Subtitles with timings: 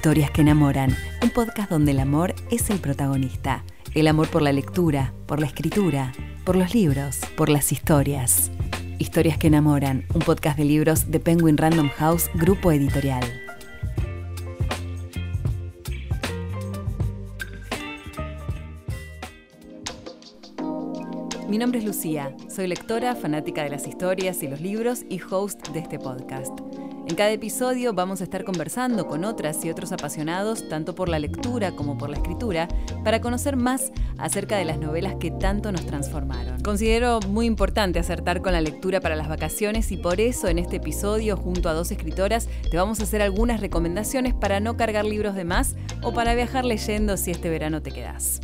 [0.00, 3.64] Historias que enamoran, un podcast donde el amor es el protagonista.
[3.94, 6.14] El amor por la lectura, por la escritura,
[6.46, 8.50] por los libros, por las historias.
[8.98, 13.49] Historias que enamoran, un podcast de libros de Penguin Random House, grupo editorial.
[21.50, 25.70] Mi nombre es Lucía, soy lectora, fanática de las historias y los libros y host
[25.70, 26.56] de este podcast.
[27.08, 31.18] En cada episodio vamos a estar conversando con otras y otros apasionados tanto por la
[31.18, 32.68] lectura como por la escritura
[33.02, 36.60] para conocer más acerca de las novelas que tanto nos transformaron.
[36.60, 40.76] Considero muy importante acertar con la lectura para las vacaciones y por eso en este
[40.76, 45.34] episodio junto a dos escritoras te vamos a hacer algunas recomendaciones para no cargar libros
[45.34, 48.40] de más o para viajar leyendo si este verano te quedas.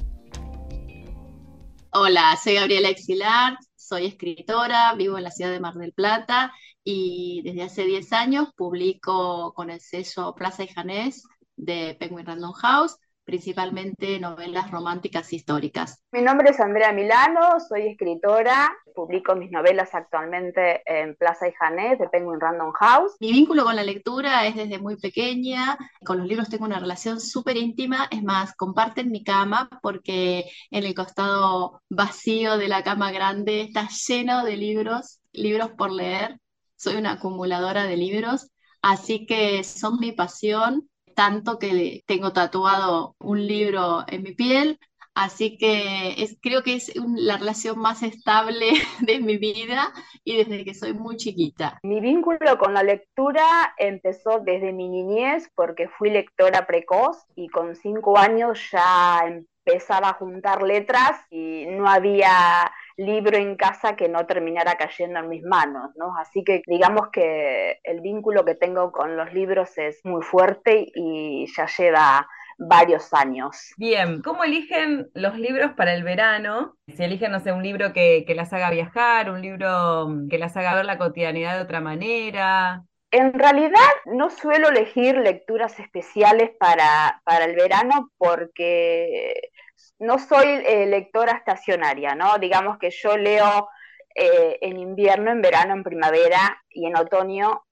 [1.99, 6.53] Hola, soy Gabriela Exilar, soy escritora, vivo en la ciudad de Mar del Plata
[6.85, 11.23] y desde hace 10 años publico con el sello Plaza y Janés
[11.57, 16.03] de Penguin Random House, principalmente novelas románticas históricas.
[16.13, 21.99] Mi nombre es Andrea Milano, soy escritora, publico mis novelas actualmente en Plaza y Janés
[21.99, 23.17] de Penguin Random House.
[23.21, 27.21] Mi vínculo con la lectura es desde muy pequeña, con los libros tengo una relación
[27.21, 33.11] súper íntima, es más, comparten mi cama porque en el costado vacío de la cama
[33.11, 36.39] grande está lleno de libros, libros por leer
[36.77, 38.51] soy una acumuladora de libros,
[38.83, 44.79] así que son mi pasión, tanto que tengo tatuado un libro en mi piel,
[45.15, 48.67] así que creo que es la relación más estable
[49.01, 49.93] de mi vida
[50.23, 51.81] y desde que soy muy chiquita.
[51.83, 57.75] Mi vínculo con la lectura empezó desde mi niñez porque fui lectora precoz y con
[57.75, 64.27] cinco años ya empezaba a juntar letras y no había libro en casa que no
[64.27, 66.17] terminara cayendo en mis manos, ¿no?
[66.19, 71.47] Así que digamos que el vínculo que tengo con los libros es muy fuerte y
[71.57, 72.27] ya lleva
[72.59, 73.75] varios años.
[73.77, 76.77] Bien, ¿cómo eligen los libros para el verano?
[76.89, 80.57] Si eligen, no sé, un libro que, que las haga viajar, un libro que las
[80.57, 82.85] haga ver la cotidianidad de otra manera.
[83.11, 89.51] En realidad no suelo elegir lecturas especiales para, para el verano porque
[89.99, 92.39] no soy eh, lectora estacionaria, ¿no?
[92.39, 93.69] Digamos que yo leo
[94.15, 97.63] eh, en invierno, en verano, en primavera y en otoño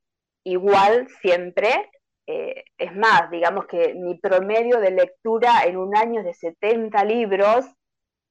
[0.44, 1.90] igual siempre.
[2.26, 7.04] Eh, es más, digamos que mi promedio de lectura en un año es de 70
[7.04, 7.66] libros,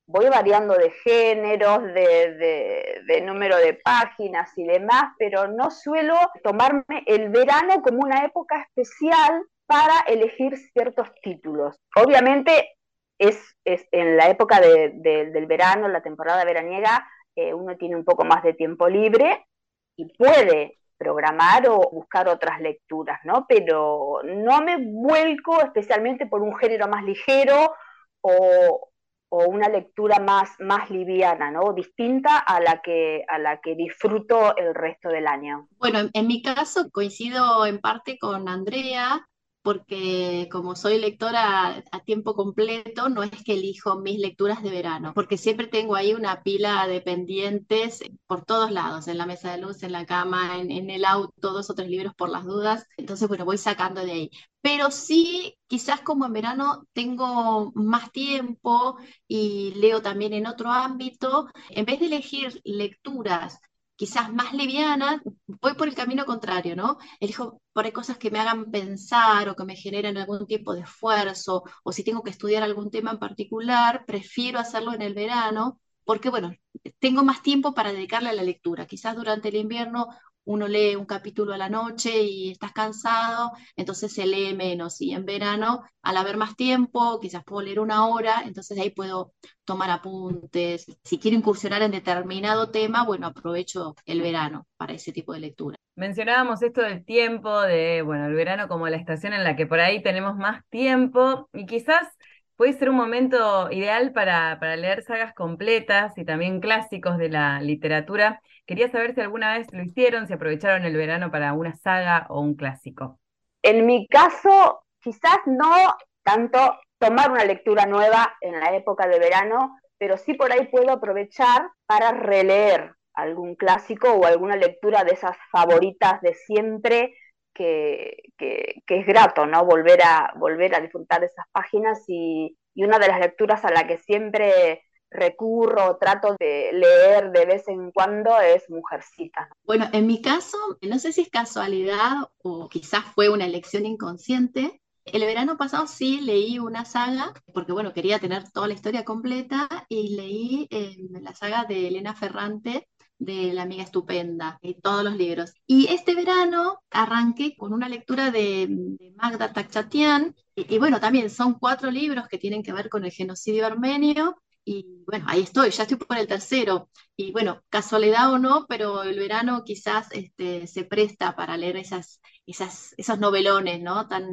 [0.07, 7.03] voy variando de géneros, de, de, número de páginas y demás, pero no suelo tomarme
[7.05, 11.77] el verano como una época especial para elegir ciertos títulos.
[11.95, 12.75] Obviamente
[13.17, 18.43] es, en la época del verano, la temporada veraniega, eh, uno tiene un poco más
[18.43, 19.47] de tiempo libre
[19.95, 23.45] y puede programar o buscar otras lecturas, ¿no?
[23.47, 27.73] Pero no me vuelco especialmente por un género más ligero
[28.21, 28.89] o,
[29.35, 31.73] una lectura más, más liviana, ¿no?
[31.73, 35.67] Distinta a la, que, a la que disfruto el resto del año.
[35.79, 39.27] Bueno, en mi caso coincido en parte con Andrea,
[39.63, 45.13] porque como soy lectora a tiempo completo, no es que elijo mis lecturas de verano,
[45.15, 49.61] porque siempre tengo ahí una pila de pendientes por todos lados, en la mesa de
[49.61, 53.27] luz, en la cama, en, el auto, dos o tres libros por las dudas, entonces
[53.27, 54.31] bueno, voy sacando de ahí.
[54.61, 58.97] Pero sí, quizás como en verano tengo más tiempo
[59.27, 63.59] y leo también en otro ámbito, en vez de elegir lecturas
[64.03, 65.23] quizás más liviana,
[65.61, 66.97] voy por el camino contrario, ¿no?
[67.21, 70.81] Elijo por ahí cosas que me hagan pensar o que me generen algún tipo de
[70.81, 75.79] esfuerzo, o si tengo que estudiar algún tema en particular, prefiero hacerlo en el verano,
[76.03, 76.51] porque bueno,
[76.99, 78.87] tengo más tiempo para dedicarle a la lectura.
[78.87, 80.09] Quizás durante el invierno
[80.45, 84.99] uno lee un capítulo a la noche y estás cansado, entonces se lee menos.
[85.01, 89.33] Y en verano, al haber más tiempo, quizás puedo leer una hora, entonces ahí puedo
[89.65, 90.85] tomar apuntes.
[91.03, 95.77] Si quiero incursionar en determinado tema, bueno, aprovecho el verano para ese tipo de lectura.
[95.95, 99.79] Mencionábamos esto del tiempo, de, bueno, el verano como la estación en la que por
[99.79, 102.07] ahí tenemos más tiempo y quizás
[102.55, 107.61] puede ser un momento ideal para, para leer sagas completas y también clásicos de la
[107.61, 112.25] literatura Quería saber si alguna vez lo hicieron, si aprovecharon el verano para una saga
[112.29, 113.19] o un clásico.
[113.61, 119.77] En mi caso, quizás no tanto tomar una lectura nueva en la época de verano,
[119.97, 125.35] pero sí por ahí puedo aprovechar para releer algún clásico o alguna lectura de esas
[125.51, 127.15] favoritas de siempre
[127.53, 129.65] que, es grato, ¿no?
[129.65, 133.71] Volver a, volver a disfrutar de esas páginas y, y una de las lecturas a
[133.71, 134.83] la que siempre
[135.13, 139.49] recurro, trato de leer de vez en cuando es Mujercita.
[139.63, 144.81] Bueno, en mi caso, no sé si es casualidad o quizás fue una elección inconsciente,
[145.05, 149.67] El verano pasado sí leí una saga, porque bueno, quería tener toda la historia completa
[149.89, 152.87] y leí eh, la saga de Elena Ferrante,
[153.17, 155.53] de La amiga estupenda, y todos los libros.
[155.67, 158.69] Y este verano arranqué con una lectura de,
[159.15, 163.65] Magda Takchatian, y, bueno, también son cuatro libros que tienen que ver con el genocidio
[163.65, 166.89] armenio, y bueno, ahí estoy, ya estoy por el tercero.
[167.15, 172.21] Y bueno, casualidad o no, pero el verano quizás este, se presta para leer esas,
[172.45, 174.07] esas, esos novelones, ¿no?
[174.07, 174.25] Tan,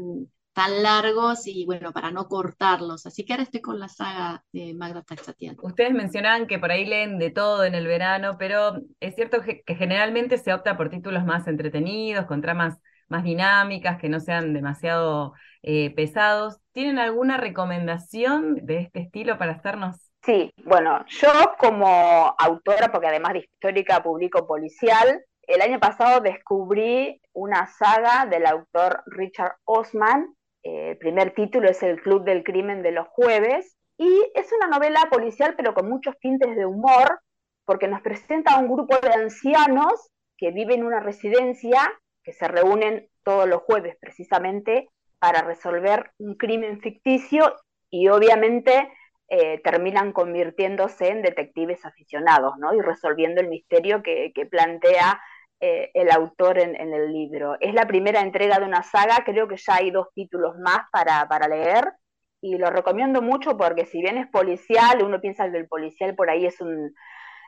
[0.52, 3.06] tan largos y bueno, para no cortarlos.
[3.06, 5.56] Así que ahora estoy con la saga de Magda Taxatian.
[5.62, 9.62] Ustedes mencionaban que por ahí leen de todo en el verano, pero es cierto que,
[9.66, 12.78] generalmente se opta por títulos más entretenidos, con tramas
[13.08, 16.58] más dinámicas, que no sean demasiado eh, pesados.
[16.72, 20.09] ¿Tienen alguna recomendación de este estilo para hacernos?
[20.22, 27.20] Sí, bueno, yo como autora, porque además de histórica publico policial, el año pasado descubrí
[27.32, 32.92] una saga del autor Richard Osman el primer título es El Club del Crimen de
[32.92, 37.20] los Jueves, y es una novela policial pero con muchos tintes de humor,
[37.64, 41.80] porque nos presenta a un grupo de ancianos que viven en una residencia,
[42.22, 44.88] que se reúnen todos los jueves precisamente
[45.18, 47.56] para resolver un crimen ficticio
[47.90, 48.90] y obviamente
[49.32, 52.74] eh, terminan convirtiéndose en detectives aficionados, ¿no?
[52.74, 55.20] Y resolviendo el misterio que, que plantea
[55.60, 57.56] eh, el autor en, el libro.
[57.60, 61.28] Es la primera entrega de una saga, creo que ya hay dos títulos más para,
[61.28, 61.92] para leer
[62.40, 66.30] y lo recomiendo mucho porque si bien es policial, uno piensa que el policial por
[66.30, 66.94] ahí es un,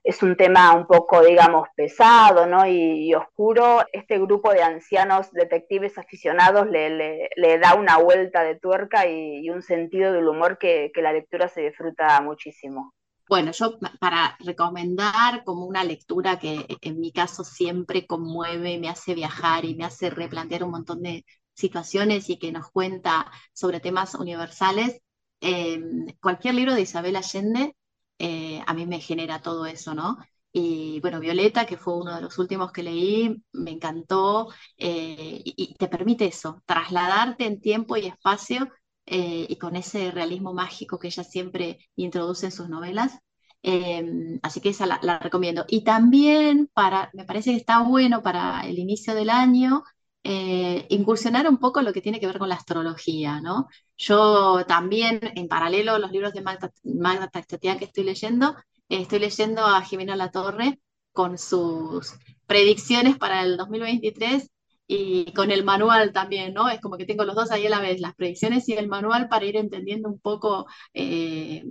[0.05, 2.67] es un tema un poco, digamos, pesado ¿no?
[2.67, 9.07] y, oscuro, este grupo de ancianos detectives aficionados le, le, da una vuelta de tuerca
[9.07, 12.95] y, un sentido del humor que, que la lectura se disfruta muchísimo.
[13.29, 19.15] Bueno, yo para recomendar como una lectura que en mi caso siempre conmueve, me hace
[19.15, 24.15] viajar y me hace replantear un montón de situaciones y que nos cuenta sobre temas
[24.15, 25.01] universales,
[25.41, 27.75] em, cualquier libro de Isabel Allende
[28.19, 30.19] eh, a mí me genera todo eso, ¿no?
[30.53, 35.75] Y bueno, Violeta, que fue uno de los últimos que leí, me encantó eh, y,
[35.75, 38.69] te permite eso, trasladarte en tiempo y espacio
[39.07, 43.19] eh, y con ese realismo mágico que ella siempre introduce en sus novelas.
[43.63, 45.65] Em, así que esa la, recomiendo.
[45.69, 49.85] Y también para, me parece que está bueno para el inicio del año
[50.25, 53.69] eh, incursionar un poco lo que tiene que ver con la astrología, ¿no?
[53.97, 58.57] Yo también, en paralelo, los libros de Magda, Magda que estoy leyendo,
[58.89, 60.81] estoy leyendo a Jimena Latorre
[61.13, 62.15] con sus
[62.47, 64.49] predicciones para el 2023
[64.87, 66.69] y con el manual también, ¿no?
[66.69, 69.29] Es como que tengo los dos ahí a la vez, las predicciones y el manual
[69.29, 71.65] para ir entendiendo un poco eh,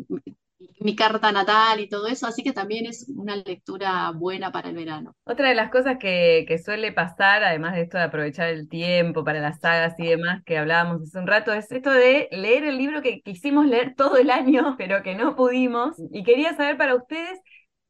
[0.79, 4.75] mi carta natal y todo eso, así que también es una lectura buena para el
[4.75, 5.15] verano.
[5.23, 9.23] Otra de las cosas que, que, suele pasar, además de esto de aprovechar el tiempo
[9.23, 12.77] para las sagas y demás que hablábamos hace un rato, es esto de leer el
[12.77, 15.95] libro que quisimos leer todo el año, pero que no pudimos.
[16.11, 17.39] Y quería saber para ustedes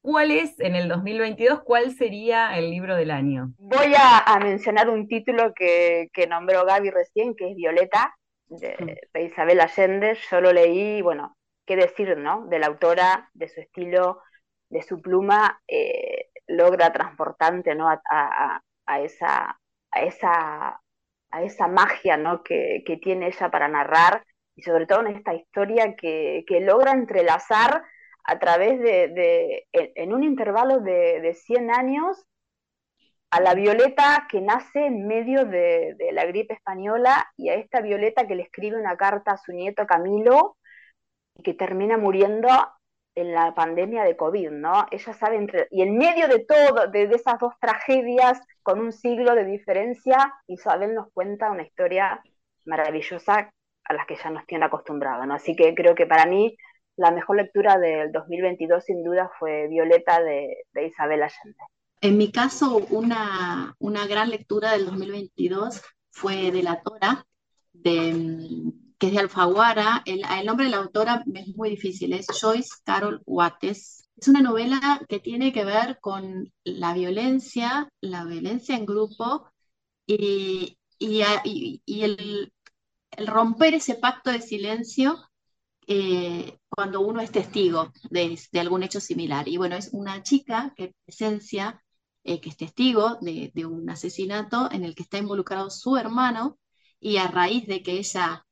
[0.02, 3.54] ¿Cuál es, en el 2022, cuál sería el libro del año?
[3.60, 8.12] Voy a, mencionar un título que, nombró Gaby recién, que es Violeta,
[8.48, 10.18] de, Isabel Allende.
[10.32, 11.38] Yo lo leí, bueno,
[11.72, 12.48] qué decir, ¿no?
[12.48, 14.22] De la autora, de su estilo,
[14.70, 17.88] de su pluma, eh, logra transportante, ¿no?
[17.88, 19.58] A, esa,
[19.92, 20.82] a, esa,
[21.32, 22.44] a esa magia, ¿no?
[22.44, 27.84] Que, tiene ella para narrar, y sobre todo en esta historia que, logra entrelazar
[28.26, 32.26] a través de, en un intervalo de, 100 años,
[33.30, 38.28] a la Violeta que nace en medio de, la gripe española y a esta Violeta
[38.28, 40.58] que le escribe una carta a su nieto Camilo
[41.42, 42.48] que termina muriendo
[43.16, 44.86] en la pandemia de COVID, ¿no?
[44.92, 45.68] Ella sabe entre...
[45.72, 50.94] Y en medio de todo, de, esas dos tragedias, con un siglo de diferencia, Isabel
[50.94, 52.22] nos cuenta una historia
[52.66, 53.52] maravillosa
[53.84, 55.34] a las que ya nos tiene acostumbrada, ¿no?
[55.34, 56.56] Así que creo que para mí
[56.96, 61.58] la mejor lectura del 2022 sin duda fue Violeta de, Isabel Allende.
[62.00, 67.26] En mi caso, una, una, gran lectura del 2022 fue de La Tora,
[67.74, 68.72] de,
[69.02, 70.04] que es de Alfaguara.
[70.06, 74.08] El, nombre de la autora es muy difícil, es Joyce Carol Wates.
[74.16, 79.50] Es una novela que tiene que ver con la violencia, la violencia en grupo
[80.06, 82.54] y, el,
[83.18, 85.18] romper ese pacto de silencio
[85.88, 89.48] eh, cuando uno es testigo de, algún hecho similar.
[89.48, 91.84] Y bueno, es una chica que presencia,
[92.24, 96.60] eh, que es testigo de, un asesinato en el que está involucrado su hermano
[97.00, 98.46] y a raíz de que ella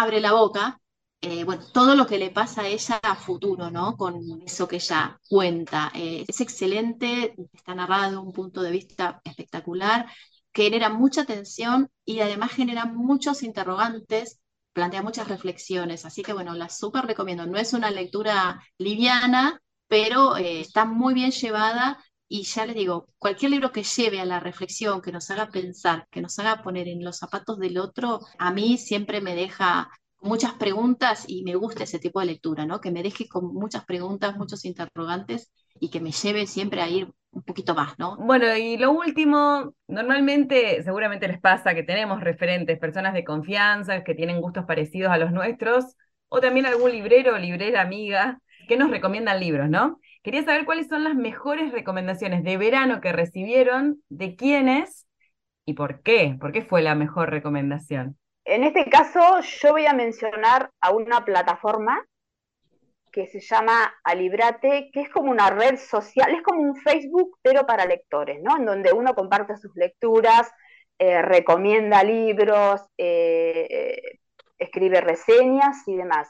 [0.00, 0.80] abre la boca,
[1.20, 3.96] eh, bueno, todo lo que le pasa a ella a futuro, ¿no?
[3.96, 5.90] Con eso que ella cuenta.
[5.94, 10.06] es excelente, está narrada de un punto de vista espectacular,
[10.54, 14.40] genera mucha tensión y además genera muchos interrogantes
[14.78, 17.46] plantea muchas reflexiones, así que bueno, la súper recomiendo.
[17.46, 23.08] No es una lectura liviana, pero eh, está muy bien llevada y ya les digo,
[23.18, 26.88] cualquier libro que lleve a la reflexión, que nos haga pensar, que nos haga poner
[26.88, 31.84] en los zapatos del otro, a mí siempre me deja muchas preguntas y me gusta
[31.84, 32.80] ese tipo de lectura, ¿no?
[32.80, 37.08] Que me deje con muchas preguntas, muchos interrogantes y que me lleve siempre a ir
[37.30, 38.16] un poquito más, ¿no?
[38.16, 44.14] Bueno, y lo último, normalmente, seguramente les pasa que tenemos referentes, personas de confianza, que
[44.14, 45.84] tienen gustos parecidos a los nuestros,
[46.28, 49.98] o también algún librero librera amiga que nos recomiendan libros, ¿no?
[50.28, 55.08] Quería saber cuáles son las mejores recomendaciones de verano que recibieron, de quiénes
[55.64, 56.36] y por qué.
[56.38, 58.18] ¿Por qué fue la mejor recomendación?
[58.44, 62.04] En este caso, yo voy a mencionar a una plataforma
[63.10, 67.64] que se llama Alibrate, que es como una red social, es como un Facebook, pero
[67.64, 68.58] para lectores, ¿no?
[68.58, 70.52] En donde uno comparte sus lecturas,
[70.98, 74.18] eh, recomienda libros, eh, eh,
[74.58, 76.28] escribe reseñas y demás.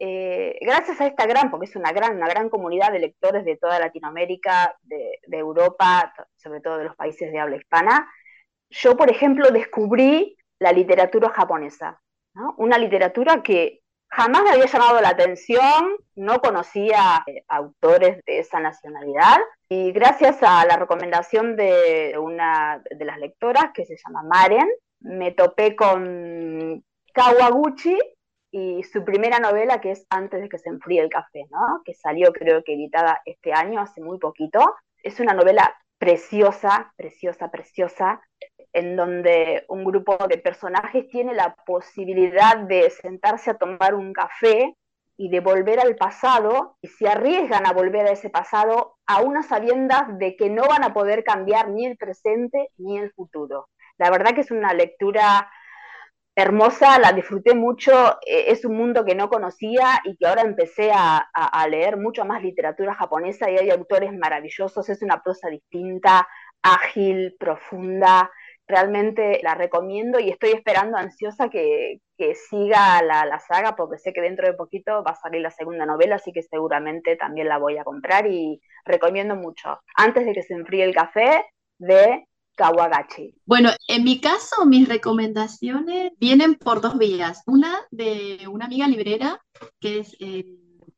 [0.00, 3.56] Eh, gracias a esta gran, porque es una gran, una gran comunidad de lectores de
[3.56, 8.08] toda Latinoamérica, de, Europa, sobre todo de los países de habla hispana,
[8.70, 12.00] yo, por ejemplo, descubrí la literatura japonesa,
[12.56, 18.60] una literatura que jamás me había llamado la atención, no conocía eh, autores de esa
[18.60, 19.38] nacionalidad,
[19.68, 24.68] y gracias a la recomendación de una de las lectoras, que se llama Maren,
[25.00, 27.98] me topé con Kawaguchi,
[28.50, 31.82] y su primera novela, que es Antes de que se enfríe el café, ¿no?
[31.84, 34.60] que salió creo que editada este año, hace muy poquito.
[35.02, 38.20] Es una novela preciosa, preciosa, preciosa,
[38.72, 44.76] en donde un grupo de personajes tiene la posibilidad de sentarse a tomar un café
[45.16, 49.48] y de volver al pasado, y se arriesgan a volver a ese pasado a unas
[49.48, 53.68] sabiendas de que no van a poder cambiar ni el presente ni el futuro.
[53.98, 55.50] La verdad que es una lectura
[56.42, 57.92] hermosa, la disfruté mucho,
[58.24, 61.28] eh, es un mundo que no conocía y que ahora empecé a,
[61.68, 66.26] leer mucho más literatura japonesa y hay autores maravillosos, es una prosa distinta,
[66.62, 68.30] ágil, profunda,
[68.66, 72.00] realmente la recomiendo y estoy esperando ansiosa que,
[72.48, 75.86] siga la, la, saga porque sé que dentro de poquito va a salir la segunda
[75.86, 79.80] novela, así que seguramente también la voy a comprar y recomiendo mucho.
[79.96, 81.44] Antes de que se enfríe el café,
[81.78, 82.27] de
[83.46, 87.42] Bueno, en mi caso, mis recomendaciones vienen por dos vías.
[87.46, 89.40] Una de una amiga librera,
[89.80, 90.44] que es eh,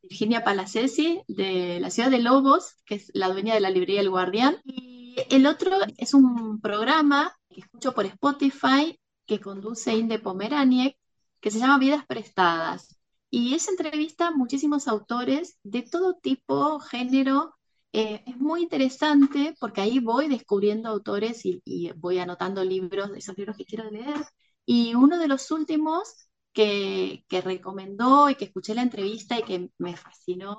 [0.03, 4.11] Virginia Palacesi, de la ciudad de Lobos, que es la dueña de la librería El
[4.11, 4.57] Guardián.
[4.65, 10.97] Y el otro es un programa que escucho por Spotify, que conduce Inde Pomeraniec,
[11.41, 13.01] que se llama Vidas Prestadas.
[13.31, 17.55] Y esa entrevista muchísimos autores de todo tipo, género,
[17.93, 21.63] eh, es muy interesante porque ahí voy descubriendo autores y,
[21.97, 24.17] voy anotando libros, esos libros que quiero leer.
[24.65, 29.97] Y uno de los últimos que, recomendó y que escuché la entrevista y que me
[29.97, 30.57] fascinó,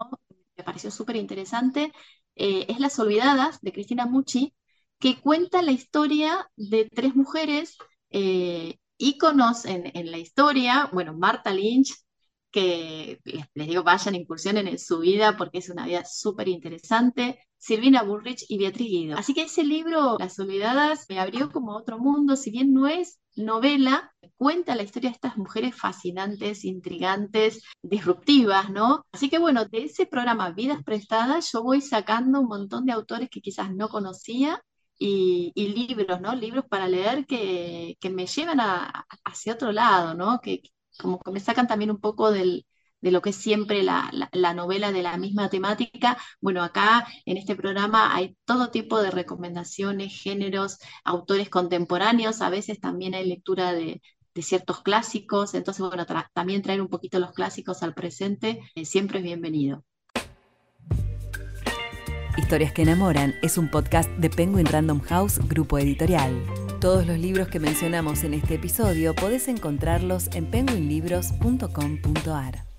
[0.58, 1.92] me pareció súper interesante,
[2.36, 4.54] eh, es Las Olvidadas de Cristina Mucci,
[5.00, 7.78] que cuenta la historia de tres mujeres
[8.12, 11.94] eh, íconos en, la historia, bueno, Marta Lynch,
[12.52, 17.40] que les, digo, vayan, incursionen en su vida porque es una vida súper interesante.
[17.58, 19.18] Silvina Bullrich y Beatriz Guido.
[19.18, 23.20] Así que ese libro, Las Olvidadas, me abrió como otro mundo, si bien no es
[23.36, 29.06] novela, cuenta la historia de estas mujeres fascinantes, intrigantes, disruptivas, ¿no?
[29.12, 33.30] Así que bueno, de ese programa Vidas Prestadas yo voy sacando un montón de autores
[33.30, 34.62] que quizás no conocía
[34.98, 36.36] y, libros, ¿no?
[36.36, 38.60] Libros para leer que, me llevan
[39.24, 40.40] hacia otro lado, ¿no?
[40.42, 40.62] Que,
[40.98, 42.66] como que me sacan también un poco de
[43.02, 44.12] lo que es siempre la,
[44.56, 46.18] novela de la misma temática.
[46.40, 52.80] Bueno, acá en este programa hay todo tipo de recomendaciones, géneros, autores contemporáneos, a veces
[52.80, 54.02] también hay lectura de,
[54.42, 59.26] ciertos clásicos, entonces, bueno, también traer un poquito los clásicos al presente eh, siempre es
[59.26, 59.84] bienvenido.
[62.38, 66.61] Historias que enamoran es un podcast de Penguin Random House, grupo editorial.
[66.82, 72.71] Todos los libros que mencionamos en este episodio podés encontrarlos en penguinlibros.com.ar.